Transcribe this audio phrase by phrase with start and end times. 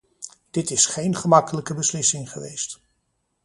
[0.51, 2.81] Dit is geen gemakkelijke beslissing geweest.